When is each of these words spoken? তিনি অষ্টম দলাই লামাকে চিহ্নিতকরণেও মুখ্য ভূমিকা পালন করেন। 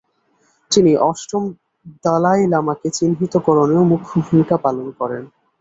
তিনি 0.71 0.91
অষ্টম 1.09 1.43
দলাই 2.03 2.41
লামাকে 2.53 2.87
চিহ্নিতকরণেও 2.97 3.83
মুখ্য 3.91 4.13
ভূমিকা 4.25 4.55
পালন 4.65 4.87
করেন। 4.99 5.23